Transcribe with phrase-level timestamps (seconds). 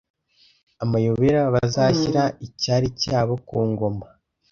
[0.83, 4.05] amayobera bazashyira icyari cyabo ku ngoma